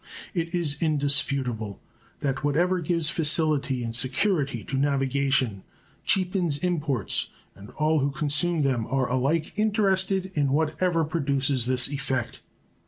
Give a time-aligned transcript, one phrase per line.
[0.33, 1.79] It is indisputable
[2.21, 5.63] that whatever gives facility and security to navigation
[6.05, 11.87] cheapens imports and all who consume them are alike interested in what ever produces this
[11.87, 12.41] effect.